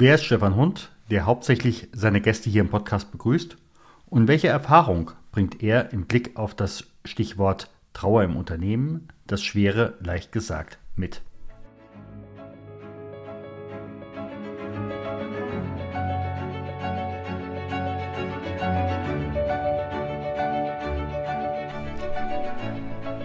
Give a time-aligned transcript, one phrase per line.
[0.00, 3.58] Wer ist Stefan Hund, der hauptsächlich seine Gäste hier im Podcast begrüßt?
[4.06, 9.98] Und welche Erfahrung bringt er im Blick auf das Stichwort Trauer im Unternehmen, das Schwere
[10.00, 11.20] leicht gesagt, mit?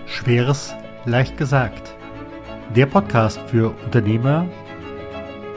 [0.08, 1.96] Schweres leicht gesagt.
[2.76, 4.46] Der Podcast für Unternehmer,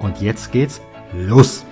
[0.00, 0.80] Und jetzt geht's
[1.12, 1.66] los!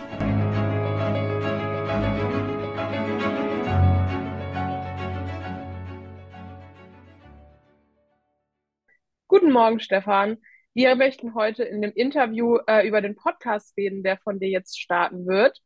[9.26, 10.36] Guten Morgen, Stefan.
[10.74, 14.78] Wir möchten heute in dem Interview äh, über den Podcast reden, der von dir jetzt
[14.78, 15.58] starten wird.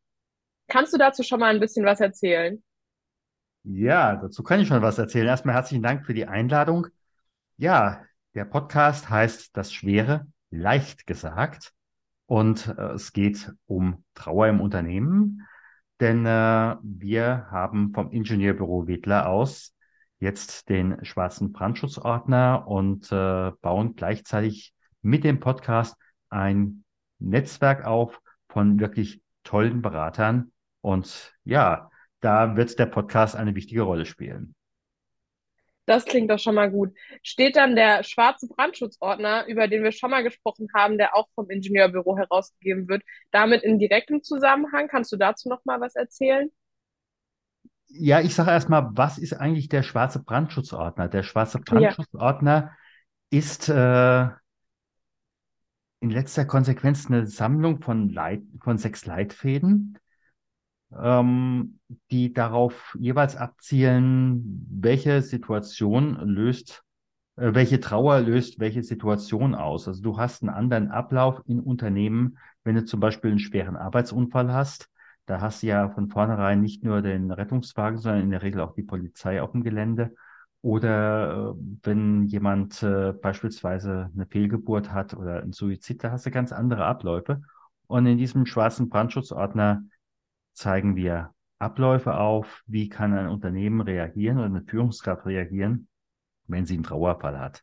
[0.69, 2.63] Kannst du dazu schon mal ein bisschen was erzählen?
[3.65, 5.29] Ja, dazu kann ich schon was erzählen.
[5.29, 6.89] Erstmal herzlichen Dank für die Einladung.
[7.59, 8.05] Ja,
[8.35, 11.73] der Podcast heißt Das Schwere leicht gesagt
[12.27, 15.47] und äh, es geht um Trauer im Unternehmen,
[16.01, 19.77] denn äh, wir haben vom Ingenieurbüro Wedler aus
[20.19, 25.97] jetzt den schwarzen Brandschutzordner und äh, bauen gleichzeitig mit dem Podcast
[26.31, 26.85] ein
[27.21, 31.92] Netzwerk auf von wirklich tollen Beratern und ja,
[32.23, 34.55] da wird der Podcast eine wichtige Rolle spielen.
[35.85, 36.95] Das klingt doch schon mal gut.
[37.23, 41.51] Steht dann der schwarze Brandschutzordner, über den wir schon mal gesprochen haben, der auch vom
[41.51, 44.89] Ingenieurbüro herausgegeben wird, damit in direktem Zusammenhang?
[44.89, 46.51] Kannst du dazu noch mal was erzählen?
[47.89, 51.09] Ja, ich sage erstmal, was ist eigentlich der schwarze Brandschutzordner?
[51.09, 52.71] Der schwarze Brandschutzordner
[53.31, 53.39] ja.
[53.39, 54.29] ist äh,
[56.01, 59.99] in letzter Konsequenz eine Sammlung von, Leit von sechs Leitfäden,
[61.01, 61.79] ähm,
[62.11, 66.83] die darauf jeweils abzielen, welche Situation löst,
[67.37, 69.89] äh, welche Trauer löst welche Situation aus.
[69.89, 74.53] Also du hast einen anderen Ablauf in Unternehmen, wenn du zum Beispiel einen schweren Arbeitsunfall
[74.53, 74.89] hast.
[75.27, 78.75] Da hast du ja von vornherein nicht nur den Rettungswagen, sondern in der Regel auch
[78.75, 80.15] die Polizei auf dem Gelände.
[80.63, 86.31] Oder äh, wenn jemand äh, beispielsweise eine Fehlgeburt hat oder ein Suizid, da hast du
[86.31, 87.43] ganz andere Abläufe.
[87.89, 89.83] Und in diesem schwarzen Brandschutzordner
[90.53, 95.89] zeigen wir Abläufe auf, wie kann ein Unternehmen reagieren oder eine Führungskraft reagieren,
[96.49, 97.63] wenn sie einen Trauerfall hat.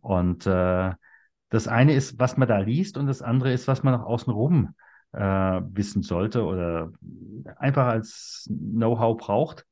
[0.00, 0.92] Und äh,
[1.48, 4.32] das eine ist, was man da liest und das andere ist, was man nach außen
[4.32, 4.74] rum
[5.12, 6.92] äh, wissen sollte oder
[7.56, 9.66] einfach als Know-how braucht.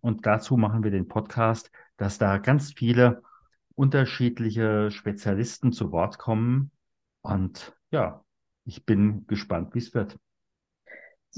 [0.00, 3.22] Und dazu machen wir den Podcast, dass da ganz viele
[3.74, 6.70] unterschiedliche Spezialisten zu Wort kommen.
[7.22, 8.24] Und ja,
[8.64, 10.18] ich bin gespannt, wie es wird.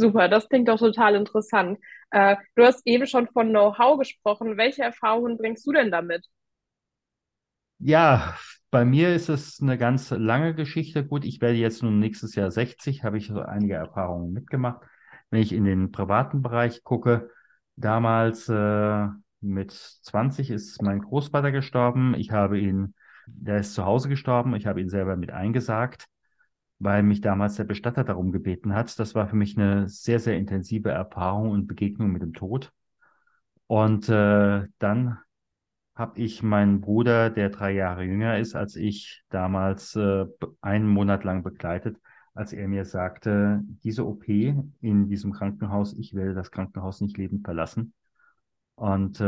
[0.01, 1.79] Super, das klingt doch total interessant.
[2.11, 4.57] Äh, du hast eben schon von Know-how gesprochen.
[4.57, 6.27] Welche Erfahrungen bringst du denn damit?
[7.79, 8.35] Ja,
[8.71, 11.05] bei mir ist es eine ganz lange Geschichte.
[11.07, 14.81] Gut, ich werde jetzt nun nächstes Jahr 60, habe ich so einige Erfahrungen mitgemacht.
[15.31, 17.31] Wenn ich in den privaten Bereich gucke,
[17.77, 19.07] damals äh,
[19.41, 22.15] mit 20 ist mein Großvater gestorben.
[22.15, 22.95] Ich habe ihn,
[23.27, 24.55] der ist zu Hause gestorben.
[24.57, 26.07] Ich habe ihn selber mit eingesagt
[26.81, 28.99] weil mich damals der Bestatter darum gebeten hat.
[28.99, 32.73] Das war für mich eine sehr, sehr intensive Erfahrung und Begegnung mit dem Tod.
[33.67, 35.19] Und äh, dann
[35.95, 40.25] habe ich meinen Bruder, der drei Jahre jünger ist als ich, damals äh,
[40.63, 41.99] einen Monat lang begleitet,
[42.35, 47.45] als er mir sagte, diese OP in diesem Krankenhaus, ich werde das Krankenhaus nicht lebend
[47.45, 47.93] verlassen.
[48.75, 49.25] Und äh,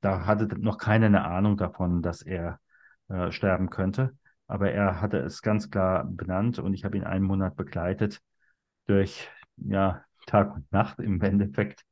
[0.00, 2.58] da hatte noch keiner eine Ahnung davon, dass er
[3.08, 4.14] äh, sterben könnte
[4.50, 8.20] aber er hatte es ganz klar benannt und ich habe ihn einen Monat begleitet
[8.86, 11.84] durch ja, Tag und Nacht im Endeffekt.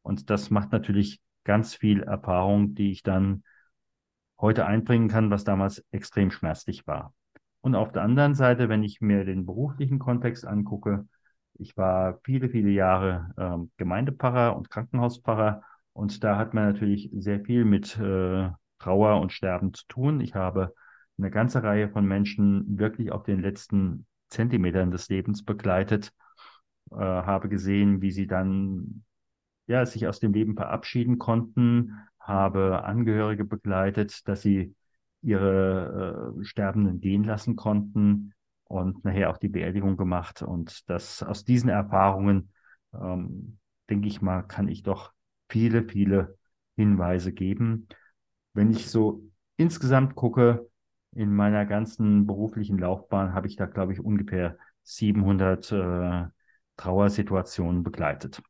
[0.00, 3.42] Und das macht natürlich ganz viel Erfahrung, die ich dann
[4.40, 7.12] heute einbringen kann, was damals extrem schmerzlich war.
[7.60, 11.06] Und auf der anderen Seite, wenn ich mir den beruflichen Kontext angucke,
[11.54, 15.62] ich war viele, viele Jahre äh, Gemeindepfarrer und Krankenhauspfarrer
[15.92, 20.20] und da hat man natürlich sehr viel mit äh, Trauer und Sterben zu tun.
[20.20, 20.72] Ich habe
[21.18, 26.12] eine ganze Reihe von Menschen wirklich auf den letzten Zentimetern des Lebens begleitet,
[26.90, 29.04] äh, habe gesehen, wie sie dann
[29.66, 34.74] ja sich aus dem Leben verabschieden konnten, habe Angehörige begleitet, dass sie
[35.22, 38.32] ihre äh, Sterbenden gehen lassen konnten
[38.64, 40.42] und nachher auch die Beerdigung gemacht.
[40.42, 42.50] Und das aus diesen Erfahrungen,
[42.94, 43.58] ähm,
[43.90, 45.12] denke ich mal, kann ich doch
[45.48, 46.36] viele, viele
[46.76, 47.88] Hinweise geben.
[48.52, 49.22] Wenn ich so
[49.56, 50.68] insgesamt gucke,
[51.18, 56.26] in meiner ganzen beruflichen Laufbahn habe ich da, glaube ich, ungefähr 700 äh,
[56.76, 58.40] Trauersituationen begleitet.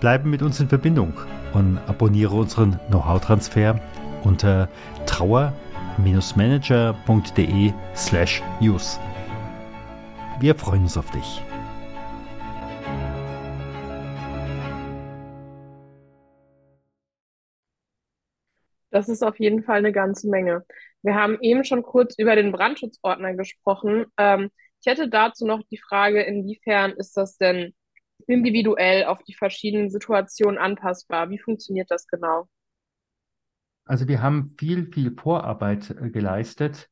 [0.00, 1.14] Bleibe mit uns in Verbindung
[1.54, 3.80] und abonniere unseren Know-how-Transfer
[4.22, 4.68] unter
[5.06, 9.00] trauer-manager.de slash news.
[10.40, 11.42] Wir freuen uns auf dich.
[18.90, 20.64] Das ist auf jeden Fall eine ganze Menge.
[21.02, 24.06] Wir haben eben schon kurz über den Brandschutzordner gesprochen.
[24.16, 24.50] Ähm,
[24.80, 27.74] ich hätte dazu noch die Frage, inwiefern ist das denn
[28.28, 31.30] individuell auf die verschiedenen Situationen anpassbar?
[31.30, 32.48] Wie funktioniert das genau?
[33.84, 36.88] Also wir haben viel, viel Vorarbeit äh, geleistet,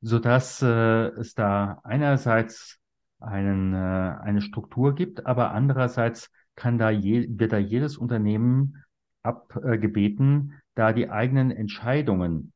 [0.00, 2.78] sodass äh, es da einerseits
[3.20, 8.84] einen, äh, eine Struktur gibt, aber andererseits kann da je, wird da jedes Unternehmen
[9.22, 12.52] abgebeten, da die eigenen Entscheidungen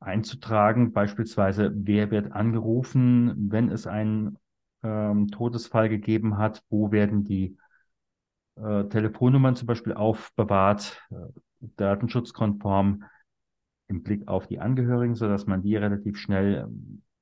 [0.00, 4.38] einzutragen, beispielsweise wer wird angerufen, wenn es einen
[4.82, 7.56] ähm, Todesfall gegeben hat, wo werden die
[8.56, 11.16] äh, Telefonnummern zum Beispiel aufbewahrt, äh,
[11.76, 13.04] datenschutzkonform
[13.92, 16.66] im Blick auf die Angehörigen, so dass man die relativ schnell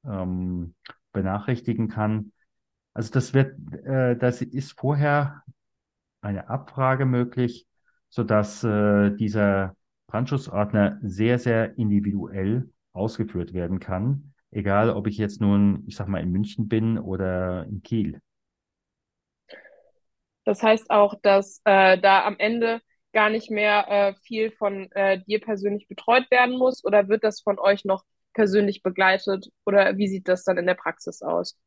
[0.05, 0.75] ähm,
[1.13, 2.33] benachrichtigen kann.
[2.95, 5.43] Also das wird, äh, das ist vorher
[6.23, 7.67] eine Abfrage möglich,
[8.09, 9.75] so dass äh, dieser
[10.07, 14.33] Brandschutzordner sehr, sehr individuell ausgeführt werden kann.
[14.53, 18.21] Egal, ob ich jetzt nun, ich sag mal, in München bin oder in Kiel.
[20.45, 22.81] Das heißt auch, dass äh, da am Ende
[23.13, 27.41] gar nicht mehr äh, viel von äh, dir persönlich betreut werden muss oder wird das
[27.41, 31.59] von euch noch persönlich begleitet oder wie sieht das dann in der Praxis aus?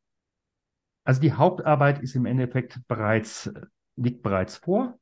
[1.04, 3.52] Also die Hauptarbeit ist im Endeffekt bereits,
[3.98, 4.98] liegt bereits vor,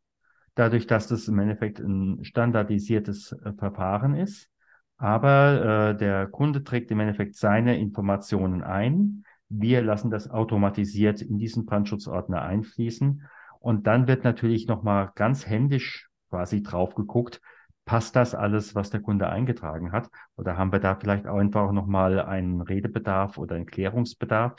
[0.56, 4.50] dadurch, dass das im Endeffekt ein standardisiertes äh, Verfahren ist.
[4.98, 9.24] Aber äh, der Kunde trägt im Endeffekt seine Informationen ein.
[9.50, 13.28] Wir lassen das automatisiert in diesen Brandschutzordner einfließen.
[13.60, 17.42] Und dann wird natürlich nochmal ganz händisch quasi drauf geguckt,
[17.86, 20.10] passt das alles, was der Kunde eingetragen hat?
[20.36, 24.56] Oder haben wir da vielleicht auch einfach nochmal einen Redebedarf oder einen Klärungsbedarf?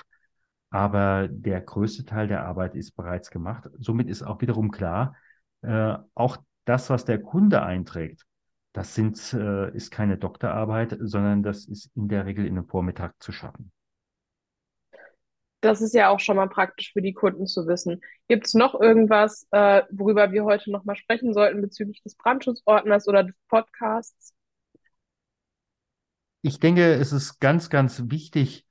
[0.70, 3.68] Aber der größte Teil der Arbeit ist bereits gemacht.
[3.78, 5.16] Somit ist auch wiederum klar,
[5.62, 8.24] äh, auch das, was der Kunde einträgt,
[8.72, 13.14] das sind, äh, ist keine Doktorarbeit, sondern das ist in der Regel in einem Vormittag
[13.20, 13.72] zu schaffen.
[15.62, 18.02] Das ist ja auch schon mal praktisch für die Kunden zu wissen.
[18.28, 23.08] Gibt es noch irgendwas, äh, worüber wir heute noch mal sprechen sollten bezüglich des Brandschutzordners
[23.08, 24.34] oder des Podcasts?
[26.42, 28.66] Ich denke, es ist ganz, ganz wichtig,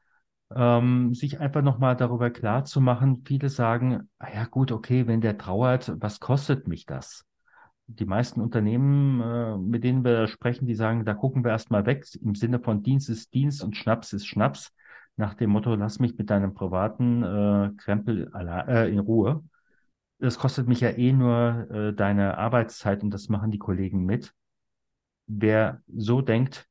[0.53, 3.23] ähm, sich einfach noch mal darüber klar zu machen.
[3.25, 7.25] Viele sagen, ah ja gut, okay, wenn der trauert, was kostet mich das?
[7.87, 12.05] die meisten Unternehmen, äh, mit denen wir sprechen, die sagen, da gucken wir erstmal weg
[12.21, 14.71] im Sinne von Dienst ist Dienst und Schnaps ist Schnaps.
[15.17, 19.43] Nach dem Motto, lass mich mit deinem privaten äh, Krempel äh, in Ruhe.
[20.19, 24.33] Das kostet mich ja eh nur äh, deine Arbeitszeit und das machen die Kollegen mit.
[25.27, 26.67] Wer so denkt,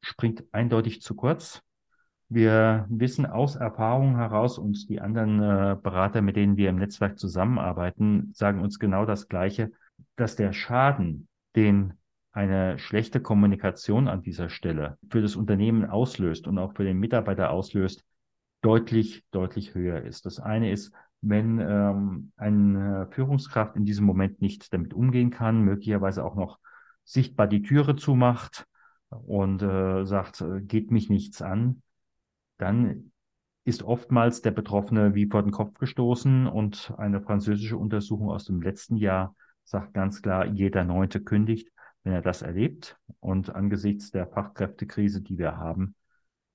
[0.00, 1.62] springt eindeutig zu kurz.
[2.28, 7.18] Wir wissen aus Erfahrung heraus und die anderen äh, Berater, mit denen wir im Netzwerk
[7.18, 9.72] zusammenarbeiten, sagen uns genau das Gleiche
[10.18, 11.94] dass der Schaden, den
[12.32, 17.50] eine schlechte Kommunikation an dieser Stelle für das Unternehmen auslöst und auch für den Mitarbeiter
[17.50, 18.04] auslöst,
[18.60, 20.26] deutlich, deutlich höher ist.
[20.26, 26.24] Das eine ist, wenn ähm, eine Führungskraft in diesem Moment nicht damit umgehen kann, möglicherweise
[26.24, 26.58] auch noch
[27.04, 28.66] sichtbar die Türe zumacht
[29.08, 31.82] und äh, sagt, äh, geht mich nichts an,
[32.58, 33.12] dann
[33.64, 38.62] ist oftmals der Betroffene wie vor den Kopf gestoßen und eine französische Untersuchung aus dem
[38.62, 41.70] letzten Jahr sagt ganz klar, jeder Neunte kündigt,
[42.04, 42.98] wenn er das erlebt.
[43.20, 45.94] Und angesichts der Fachkräftekrise, die wir haben,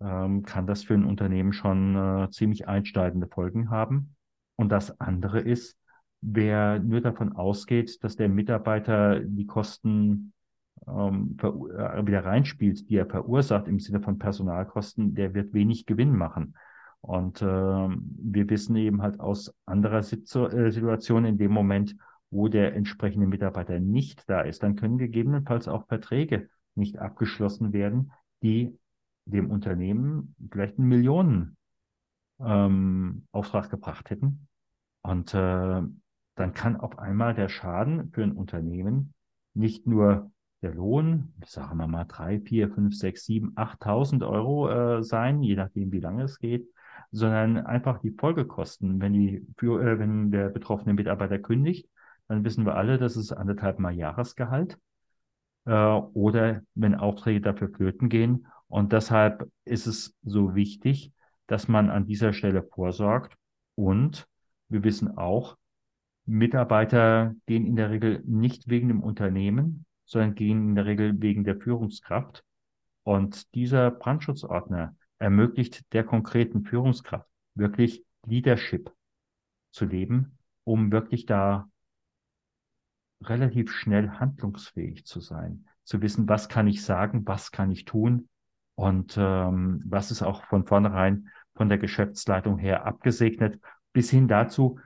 [0.01, 4.15] ähm, kann das für ein Unternehmen schon äh, ziemlich einschneidende Folgen haben.
[4.55, 5.77] Und das andere ist,
[6.21, 10.33] wer nur davon ausgeht, dass der Mitarbeiter die Kosten
[10.88, 16.15] ähm, äh, wieder reinspielt, die er verursacht im Sinne von Personalkosten, der wird wenig Gewinn
[16.15, 16.55] machen.
[17.01, 21.95] Und äh, wir wissen eben halt aus anderer äh, Situation in dem Moment,
[22.34, 28.12] wo der entsprechende Mitarbeiter nicht da ist, dann können gegebenenfalls auch Verträge nicht abgeschlossen werden,
[28.42, 28.78] die
[29.25, 31.58] dem Unternehmen vielleicht einen Millionen
[32.40, 34.48] ähm, Auftrag gebracht hätten.
[35.02, 35.82] Und äh,
[36.36, 39.13] dann kann auf einmal der Schaden für ein Unternehmen
[39.54, 45.04] nicht nur der Lohn, sagen wir mal drei, vier, fünf, sechs, sieben, achttausend Euro äh,
[45.04, 46.68] sein, je nachdem, wie lange es geht,
[47.12, 49.00] sondern einfach die Folgekosten.
[49.00, 51.88] Wenn die für, äh, wenn der betroffene Mitarbeiter kündigt,
[52.27, 54.77] dann wissen wir alle, das ist anderthalb Mal Jahresgehalt.
[55.65, 58.48] Äh, oder wenn Aufträge dafür flöten gehen.
[58.68, 61.12] Und deshalb ist es so wichtig,
[61.48, 63.38] dass man an dieser Stelle vorsorgt.
[63.75, 64.27] Und
[64.70, 65.58] wir wissen auch,
[66.25, 71.44] Mitarbeiter gehen in der Regel nicht wegen dem Unternehmen, sondern gehen in der Regel wegen
[71.44, 72.44] der Führungskraft.
[73.03, 78.92] Und dieser Brandschutzordner ermöglicht der konkreten Führungskraft wirklich Leadership
[79.72, 81.70] zu leben, um wirklich da
[83.24, 88.30] relativ schnell handlungsfähig zu sein, zu wissen, was kann ich sagen, was kann ich tun
[88.75, 93.60] und ähm, was ist auch von vornherein von der Geschäftsleitung her abgesegnet,
[93.92, 94.80] bis hin dazu,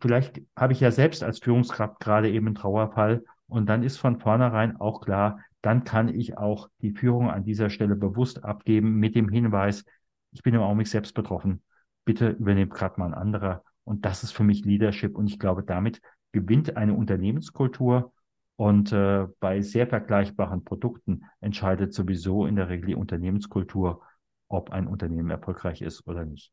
[0.00, 4.20] vielleicht habe ich ja selbst als Führungskraft gerade eben einen Trauerfall und dann ist von
[4.20, 9.14] vornherein auch klar, dann kann ich auch die Führung an dieser Stelle bewusst abgeben mit
[9.14, 9.84] dem Hinweis,
[10.32, 11.62] ich bin im Augenblick selbst betroffen.
[12.04, 13.62] Bitte übernehmt gerade mal ein anderer.
[13.84, 15.16] Und das ist für mich Leadership.
[15.16, 16.00] Und ich glaube, damit
[16.32, 18.12] gewinnt eine Unternehmenskultur.
[18.56, 24.02] Und äh, bei sehr vergleichbaren Produkten entscheidet sowieso in der Regel die Unternehmenskultur,
[24.48, 26.52] ob ein Unternehmen erfolgreich ist oder nicht.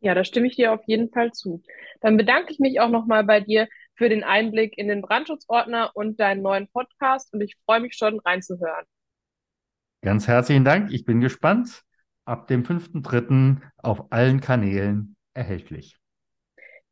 [0.00, 1.62] Ja, da stimme ich dir auf jeden Fall zu.
[2.00, 6.20] Dann bedanke ich mich auch nochmal bei dir für den Einblick in den Brandschutzordner und
[6.20, 8.84] deinen neuen Podcast und ich freue mich schon reinzuhören.
[10.02, 10.92] Ganz herzlichen Dank.
[10.92, 11.82] Ich bin gespannt.
[12.24, 13.60] Ab dem 5.3.
[13.78, 15.97] auf allen Kanälen erhältlich.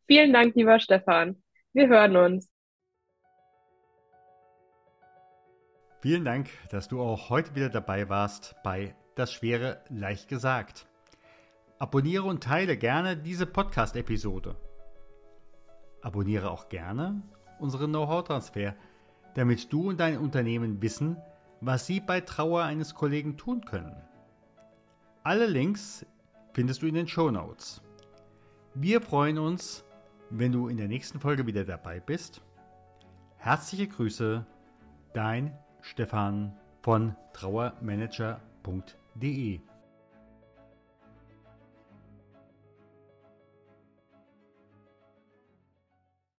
[0.07, 1.43] Vielen Dank, lieber Stefan.
[1.73, 2.49] Wir hören uns.
[6.01, 10.87] Vielen Dank, dass du auch heute wieder dabei warst bei Das Schwere leicht gesagt.
[11.79, 14.55] Abonniere und teile gerne diese Podcast-Episode.
[16.03, 17.23] Abonniere auch gerne
[17.59, 18.77] unseren Know-how-Transfer,
[19.35, 21.17] damit du und dein Unternehmen wissen,
[21.61, 23.97] was sie bei Trauer eines Kollegen tun können.
[25.25, 26.07] Alle Links
[26.53, 27.83] findest du in den Show Notes.
[28.75, 29.86] Wir freuen uns,
[30.31, 32.43] wenn du in der nächsten Folge wieder dabei bist.
[33.39, 34.45] Herzliche Grüße,
[35.15, 39.61] dein Stefan von trauermanager.de.